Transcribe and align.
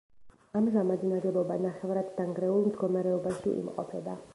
ამჟამად 0.59 1.03
ნაგებობა 1.11 1.59
ნახევრადდანგრეულ 1.67 2.69
მდგომარეობაში 2.71 3.59
იმყოფება. 3.65 4.23